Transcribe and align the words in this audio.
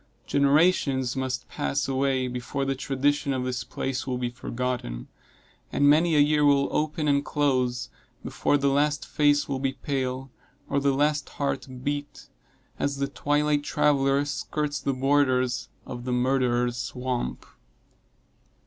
Generations 0.25 1.15
must 1.15 1.47
pass 1.47 1.87
away 1.87 2.27
before 2.27 2.65
the 2.65 2.73
tradition 2.73 3.33
of 3.33 3.43
this 3.43 3.63
place 3.63 4.07
will 4.07 4.17
be 4.17 4.31
forgotten; 4.31 5.07
and 5.71 5.87
many 5.87 6.15
a 6.15 6.19
year 6.19 6.43
will 6.43 6.75
open 6.75 7.07
and 7.07 7.23
close, 7.23 7.89
before 8.23 8.57
the 8.57 8.67
last 8.67 9.05
face 9.07 9.47
will 9.47 9.59
be 9.59 9.73
pale, 9.73 10.31
or 10.67 10.79
the 10.79 10.91
last 10.91 11.29
heart 11.37 11.67
beat, 11.83 12.29
as 12.79 12.97
the 12.97 13.07
twilight 13.07 13.61
traveler 13.63 14.25
skirts 14.25 14.79
the 14.79 14.91
borders 14.95 15.69
of 15.85 16.03
the 16.05 16.11
Murderer's 16.13 16.77
Swamp. 16.77 17.45